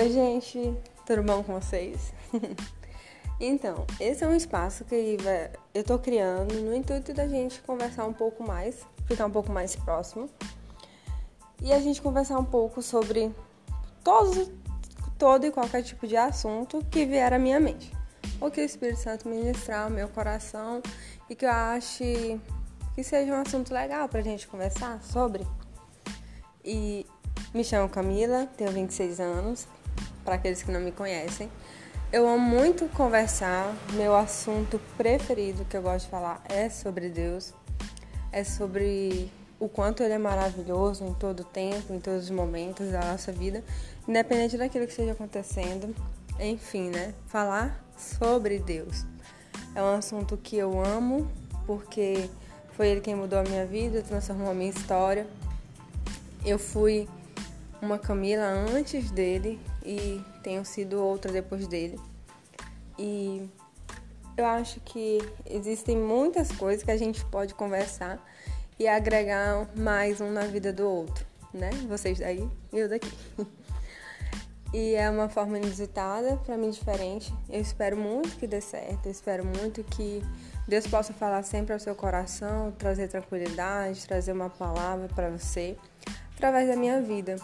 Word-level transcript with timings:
Oi, 0.00 0.10
gente, 0.10 0.74
tudo 1.04 1.22
bom 1.22 1.42
com 1.42 1.60
vocês? 1.60 2.14
então, 3.38 3.84
esse 4.00 4.24
é 4.24 4.26
um 4.26 4.34
espaço 4.34 4.82
que 4.86 5.18
eu 5.74 5.84
tô 5.84 5.98
criando 5.98 6.54
no 6.54 6.74
intuito 6.74 7.12
da 7.12 7.28
gente 7.28 7.60
conversar 7.60 8.06
um 8.06 8.12
pouco 8.14 8.42
mais, 8.42 8.78
ficar 9.04 9.26
um 9.26 9.30
pouco 9.30 9.52
mais 9.52 9.76
próximo 9.76 10.30
e 11.60 11.70
a 11.70 11.78
gente 11.80 12.00
conversar 12.00 12.38
um 12.38 12.44
pouco 12.46 12.80
sobre 12.80 13.30
todo 14.02 15.44
e 15.44 15.50
qualquer 15.50 15.82
tipo 15.82 16.06
de 16.06 16.16
assunto 16.16 16.82
que 16.90 17.04
vier 17.04 17.34
à 17.34 17.38
minha 17.38 17.60
mente. 17.60 17.92
Ou 18.40 18.50
que 18.50 18.62
o 18.62 18.64
Espírito 18.64 19.00
Santo 19.00 19.28
ministrar 19.28 19.84
ao 19.84 19.90
meu 19.90 20.08
coração 20.08 20.80
e 21.28 21.34
que 21.34 21.44
eu 21.44 21.50
ache 21.50 22.40
que 22.94 23.04
seja 23.04 23.34
um 23.34 23.42
assunto 23.42 23.74
legal 23.74 24.08
pra 24.08 24.22
gente 24.22 24.48
conversar 24.48 25.02
sobre. 25.02 25.46
E 26.64 27.04
me 27.52 27.62
chamo 27.62 27.86
Camila, 27.86 28.48
tenho 28.56 28.70
26 28.70 29.20
anos, 29.20 29.68
para 30.24 30.36
aqueles 30.36 30.62
que 30.62 30.70
não 30.70 30.80
me 30.80 30.92
conhecem. 30.92 31.50
Eu 32.12 32.28
amo 32.28 32.38
muito 32.38 32.88
conversar, 32.88 33.72
meu 33.92 34.16
assunto 34.16 34.80
preferido 34.96 35.64
que 35.64 35.76
eu 35.76 35.82
gosto 35.82 36.06
de 36.06 36.10
falar 36.10 36.42
é 36.48 36.68
sobre 36.68 37.08
Deus, 37.08 37.54
é 38.32 38.42
sobre 38.42 39.30
o 39.60 39.68
quanto 39.68 40.02
Ele 40.02 40.14
é 40.14 40.18
maravilhoso 40.18 41.04
em 41.04 41.14
todo 41.14 41.44
tempo, 41.44 41.92
em 41.92 42.00
todos 42.00 42.24
os 42.24 42.30
momentos 42.30 42.90
da 42.90 43.00
nossa 43.12 43.30
vida, 43.30 43.62
independente 44.08 44.56
daquilo 44.56 44.86
que 44.86 44.90
esteja 44.90 45.12
acontecendo. 45.12 45.94
Enfim, 46.40 46.88
né? 46.88 47.14
Falar 47.26 47.84
sobre 47.96 48.58
Deus. 48.58 49.04
É 49.74 49.82
um 49.82 49.94
assunto 49.94 50.36
que 50.36 50.56
eu 50.56 50.84
amo, 50.84 51.30
porque 51.66 52.28
foi 52.72 52.88
Ele 52.88 53.00
quem 53.00 53.14
mudou 53.14 53.38
a 53.38 53.42
minha 53.42 53.66
vida, 53.66 54.02
transformou 54.02 54.50
a 54.50 54.54
minha 54.54 54.70
história. 54.70 55.26
Eu 56.44 56.58
fui 56.58 57.06
uma 57.80 57.98
Camila 57.98 58.46
antes 58.46 59.10
dele 59.10 59.60
e 59.84 60.22
tenho 60.42 60.64
sido 60.64 61.02
outra 61.02 61.32
depois 61.32 61.66
dele. 61.66 61.98
E 62.98 63.48
eu 64.36 64.46
acho 64.46 64.80
que 64.80 65.18
existem 65.46 65.96
muitas 65.96 66.50
coisas 66.52 66.82
que 66.82 66.90
a 66.90 66.96
gente 66.96 67.24
pode 67.26 67.54
conversar 67.54 68.18
e 68.78 68.88
agregar 68.88 69.68
mais 69.76 70.20
um 70.20 70.30
na 70.30 70.46
vida 70.46 70.72
do 70.72 70.88
outro, 70.88 71.24
né? 71.52 71.70
Vocês 71.88 72.18
daí 72.18 72.48
e 72.72 72.78
eu 72.78 72.88
daqui. 72.88 73.12
E 74.72 74.94
é 74.94 75.10
uma 75.10 75.28
forma 75.28 75.58
inusitada, 75.58 76.36
para 76.46 76.56
mim 76.56 76.70
diferente. 76.70 77.34
Eu 77.48 77.60
espero 77.60 77.96
muito 77.96 78.36
que 78.36 78.46
dê 78.46 78.60
certo, 78.60 79.06
eu 79.06 79.10
espero 79.10 79.44
muito 79.44 79.82
que 79.82 80.22
Deus 80.68 80.86
possa 80.86 81.12
falar 81.12 81.42
sempre 81.42 81.72
ao 81.72 81.80
seu 81.80 81.92
coração, 81.92 82.70
trazer 82.78 83.08
tranquilidade, 83.08 84.06
trazer 84.06 84.30
uma 84.30 84.48
palavra 84.48 85.08
para 85.08 85.28
você 85.28 85.76
através 86.36 86.68
da 86.68 86.76
minha 86.76 87.02
vida. 87.02 87.34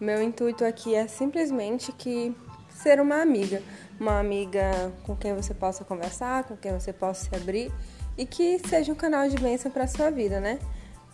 Meu 0.00 0.22
intuito 0.22 0.64
aqui 0.64 0.94
é 0.94 1.06
simplesmente 1.06 1.92
que 1.92 2.34
ser 2.68 3.00
uma 3.00 3.22
amiga, 3.22 3.62
uma 3.98 4.18
amiga 4.18 4.92
com 5.04 5.16
quem 5.16 5.34
você 5.34 5.54
possa 5.54 5.84
conversar, 5.84 6.44
com 6.44 6.56
quem 6.56 6.72
você 6.72 6.92
possa 6.92 7.28
se 7.28 7.36
abrir 7.36 7.72
e 8.18 8.26
que 8.26 8.58
seja 8.68 8.92
um 8.92 8.96
canal 8.96 9.28
de 9.28 9.36
bênção 9.36 9.70
para 9.70 9.86
sua 9.86 10.10
vida, 10.10 10.40
né? 10.40 10.58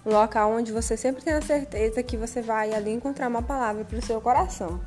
Um 0.04 0.12
local 0.12 0.52
onde 0.52 0.72
você 0.72 0.96
sempre 0.96 1.22
tem 1.22 1.34
a 1.34 1.42
certeza 1.42 2.02
que 2.02 2.16
você 2.16 2.40
vai 2.40 2.72
ali 2.72 2.90
encontrar 2.90 3.28
uma 3.28 3.42
palavra 3.42 3.84
para 3.84 3.98
o 3.98 4.02
seu 4.02 4.20
coração. 4.20 4.80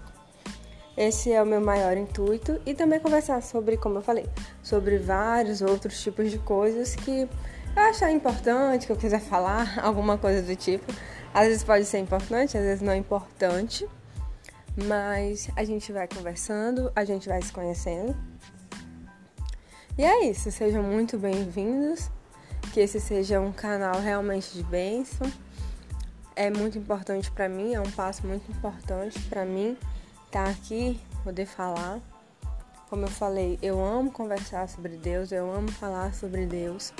Esse 0.97 1.31
é 1.31 1.41
o 1.41 1.45
meu 1.45 1.61
maior 1.61 1.95
intuito 1.97 2.59
e 2.65 2.73
também 2.73 2.99
conversar 2.99 3.41
sobre, 3.41 3.77
como 3.77 3.97
eu 3.97 4.01
falei, 4.01 4.27
sobre 4.61 4.97
vários 4.97 5.61
outros 5.61 6.01
tipos 6.01 6.29
de 6.29 6.37
coisas 6.39 6.95
que 6.95 7.27
eu 7.75 7.83
achar 7.83 8.11
importante, 8.11 8.85
que 8.85 8.91
eu 8.91 8.97
quiser 8.97 9.21
falar, 9.21 9.79
alguma 9.83 10.17
coisa 10.17 10.41
do 10.41 10.55
tipo. 10.55 10.91
Às 11.33 11.47
vezes 11.47 11.63
pode 11.63 11.85
ser 11.85 11.99
importante, 11.99 12.57
às 12.57 12.63
vezes 12.63 12.81
não 12.81 12.93
é 12.93 12.97
importante, 12.97 13.87
mas 14.87 15.49
a 15.55 15.63
gente 15.63 15.91
vai 15.91 16.07
conversando, 16.07 16.91
a 16.95 17.03
gente 17.03 17.27
vai 17.27 17.41
se 17.41 17.51
conhecendo. 17.51 18.15
E 19.97 20.03
é 20.03 20.25
isso, 20.25 20.51
sejam 20.51 20.83
muito 20.83 21.17
bem-vindos, 21.17 22.09
que 22.71 22.79
esse 22.79 22.99
seja 22.99 23.39
um 23.39 23.51
canal 23.51 23.99
realmente 23.99 24.53
de 24.53 24.63
bênção. 24.63 25.31
É 26.35 26.49
muito 26.49 26.77
importante 26.77 27.31
para 27.31 27.47
mim, 27.47 27.73
é 27.73 27.79
um 27.79 27.91
passo 27.91 28.25
muito 28.25 28.49
importante 28.51 29.19
para 29.21 29.45
mim 29.45 29.77
estar 30.25 30.45
tá 30.45 30.49
aqui, 30.49 30.99
poder 31.23 31.45
falar. 31.45 31.99
Como 32.89 33.05
eu 33.05 33.09
falei, 33.09 33.57
eu 33.61 33.83
amo 33.83 34.11
conversar 34.11 34.67
sobre 34.69 34.97
Deus, 34.97 35.31
eu 35.31 35.51
amo 35.51 35.71
falar 35.71 36.13
sobre 36.13 36.45
Deus. 36.45 36.93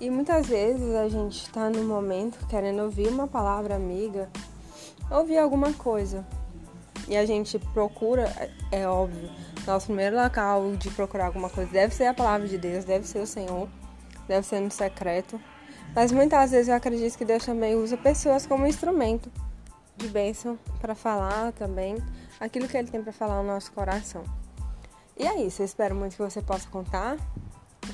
E 0.00 0.10
muitas 0.10 0.46
vezes 0.46 0.94
a 0.94 1.08
gente 1.08 1.42
está 1.42 1.68
no 1.68 1.82
momento 1.82 2.46
querendo 2.46 2.82
ouvir 2.82 3.08
uma 3.08 3.26
palavra 3.26 3.74
amiga, 3.74 4.28
ouvir 5.10 5.38
alguma 5.38 5.72
coisa. 5.72 6.24
E 7.08 7.16
a 7.16 7.26
gente 7.26 7.58
procura, 7.58 8.32
é, 8.70 8.82
é 8.82 8.88
óbvio, 8.88 9.28
nosso 9.66 9.86
primeiro 9.86 10.14
local 10.14 10.76
de 10.76 10.88
procurar 10.90 11.26
alguma 11.26 11.50
coisa 11.50 11.70
deve 11.72 11.94
ser 11.94 12.04
a 12.04 12.14
palavra 12.14 12.46
de 12.46 12.56
Deus, 12.56 12.84
deve 12.84 13.08
ser 13.08 13.18
o 13.18 13.26
Senhor, 13.26 13.68
deve 14.28 14.46
ser 14.46 14.60
no 14.60 14.70
secreto. 14.70 15.40
Mas 15.96 16.12
muitas 16.12 16.52
vezes 16.52 16.68
eu 16.68 16.74
acredito 16.74 17.18
que 17.18 17.24
Deus 17.24 17.44
também 17.44 17.74
usa 17.74 17.96
pessoas 17.96 18.46
como 18.46 18.68
instrumento 18.68 19.32
de 19.96 20.06
bênção 20.06 20.56
para 20.80 20.94
falar 20.94 21.50
também 21.52 21.96
aquilo 22.38 22.68
que 22.68 22.76
Ele 22.76 22.88
tem 22.88 23.02
para 23.02 23.12
falar 23.12 23.42
no 23.42 23.48
nosso 23.48 23.72
coração. 23.72 24.22
E 25.16 25.26
é 25.26 25.40
isso, 25.42 25.60
eu 25.60 25.66
espero 25.66 25.96
muito 25.96 26.14
que 26.14 26.22
você 26.22 26.40
possa 26.40 26.68
contar 26.68 27.16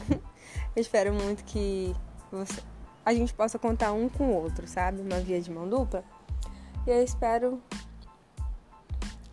Eu 0.74 0.80
espero 0.80 1.14
muito 1.14 1.44
que 1.44 1.94
você, 2.32 2.60
a 3.04 3.14
gente 3.14 3.32
possa 3.32 3.58
contar 3.58 3.92
um 3.92 4.08
com 4.08 4.24
o 4.24 4.34
outro, 4.34 4.66
sabe? 4.66 5.00
Uma 5.00 5.20
via 5.20 5.40
de 5.40 5.50
mão 5.50 5.68
dupla. 5.68 6.02
E 6.86 6.90
eu 6.90 7.02
espero 7.02 7.62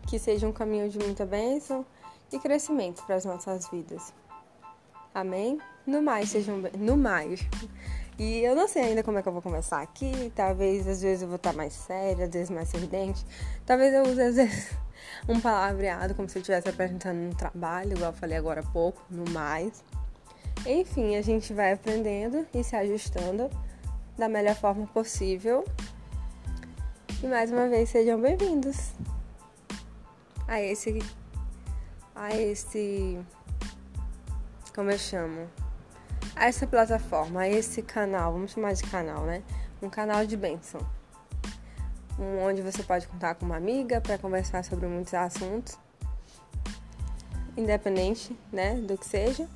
que 0.06 0.18
seja 0.18 0.46
um 0.46 0.52
caminho 0.52 0.88
de 0.88 0.98
muita 0.98 1.26
bênção 1.26 1.84
e 2.30 2.38
crescimento 2.38 3.02
para 3.04 3.16
as 3.16 3.24
nossas 3.24 3.68
vidas. 3.68 4.14
Amém? 5.14 5.58
No 5.86 6.00
mais, 6.00 6.30
sejam 6.30 6.60
bem. 6.60 6.72
No 6.78 6.96
mais. 6.96 7.40
E 8.18 8.38
eu 8.38 8.54
não 8.54 8.68
sei 8.68 8.82
ainda 8.84 9.02
como 9.02 9.18
é 9.18 9.22
que 9.22 9.28
eu 9.28 9.32
vou 9.32 9.42
começar 9.42 9.82
aqui. 9.82 10.32
Talvez 10.36 10.86
às 10.86 11.02
vezes 11.02 11.22
eu 11.22 11.28
vou 11.28 11.36
estar 11.36 11.52
mais 11.52 11.72
séria, 11.72 12.26
às 12.26 12.30
vezes 12.30 12.50
mais 12.50 12.68
sorridente. 12.68 13.24
Talvez 13.66 13.92
eu 13.92 14.02
use 14.04 14.22
às 14.22 14.36
vezes 14.36 14.76
um 15.28 15.40
palavreado 15.40 16.14
como 16.14 16.28
se 16.28 16.38
eu 16.38 16.40
estivesse 16.40 16.68
apresentando 16.68 17.18
um 17.18 17.30
trabalho, 17.30 17.92
igual 17.92 18.12
eu 18.12 18.16
falei 18.16 18.38
agora 18.38 18.60
há 18.60 18.70
pouco, 18.70 19.02
no 19.10 19.28
mais. 19.32 19.82
Enfim, 20.64 21.16
a 21.16 21.22
gente 21.22 21.52
vai 21.52 21.72
aprendendo 21.72 22.46
e 22.54 22.62
se 22.62 22.76
ajustando 22.76 23.50
da 24.16 24.28
melhor 24.28 24.54
forma 24.54 24.86
possível. 24.86 25.64
E 27.20 27.26
mais 27.26 27.50
uma 27.50 27.68
vez 27.68 27.88
sejam 27.88 28.20
bem-vindos 28.20 28.92
a 30.46 30.60
esse 30.60 31.00
a 32.14 32.36
esse 32.36 33.18
como 34.72 34.90
eu 34.92 34.98
chamo? 34.98 35.50
A 36.36 36.46
essa 36.46 36.64
plataforma, 36.64 37.40
a 37.40 37.48
esse 37.48 37.82
canal, 37.82 38.32
vamos 38.32 38.52
chamar 38.52 38.72
de 38.74 38.84
canal, 38.84 39.24
né? 39.24 39.42
Um 39.82 39.90
canal 39.90 40.24
de 40.24 40.36
bênção. 40.36 40.80
Um 42.16 42.38
onde 42.38 42.62
você 42.62 42.84
pode 42.84 43.08
contar 43.08 43.34
com 43.34 43.44
uma 43.44 43.56
amiga 43.56 44.00
para 44.00 44.16
conversar 44.16 44.64
sobre 44.64 44.86
muitos 44.86 45.12
assuntos, 45.12 45.76
independente, 47.56 48.38
né, 48.52 48.76
do 48.76 48.96
que 48.96 49.06
seja. 49.06 49.48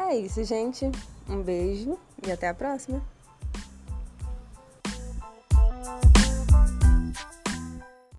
É 0.00 0.16
isso, 0.16 0.42
gente. 0.44 0.90
Um 1.28 1.42
beijo 1.42 1.98
e 2.26 2.30
até 2.30 2.48
a 2.48 2.54
próxima. 2.54 3.02